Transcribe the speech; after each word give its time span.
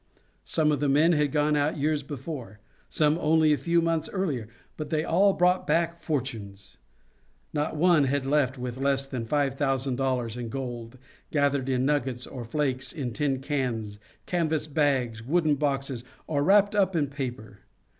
Some 0.45 0.71
of 0.71 0.79
the 0.79 0.89
men 0.89 1.11
had 1.11 1.31
gone 1.31 1.55
out 1.55 1.77
years 1.77 2.01
before; 2.01 2.59
some 2.89 3.19
only 3.19 3.53
a 3.53 3.55
few 3.55 3.83
months 3.83 4.09
earlier, 4.11 4.47
but 4.75 4.89
they 4.89 5.03
all 5.03 5.31
brought 5.33 5.67
back 5.67 5.99
fortunes. 5.99 6.77
Not 7.53 7.75
one 7.75 8.05
had 8.05 8.25
left 8.25 8.57
with 8.57 8.77
less 8.79 9.05
than 9.05 9.27
$5,000 9.27 10.37
in 10.37 10.49
gold, 10.49 10.97
gathered 11.29 11.69
in 11.69 11.85
nuggets 11.85 12.25
or 12.25 12.43
flakes, 12.43 12.91
in 12.91 13.13
tin 13.13 13.41
cans, 13.43 13.99
canvas 14.25 14.65
bags, 14.65 15.21
wooden 15.21 15.53
boxes, 15.53 16.03
or 16.25 16.43
wrapped 16.43 16.73
up 16.73 16.95
in 16.95 17.05
paper. 17.05 17.59